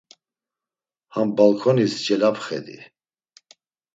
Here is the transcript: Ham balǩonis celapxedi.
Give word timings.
Ham 1.13 1.29
balǩonis 1.35 1.93
celapxedi. 2.03 2.77